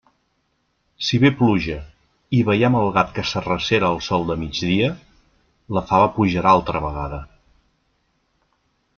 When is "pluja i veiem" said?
1.41-2.77